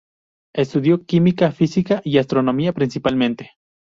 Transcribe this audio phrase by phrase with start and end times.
[0.55, 3.51] Estudió química, física y astronomía, principalmente.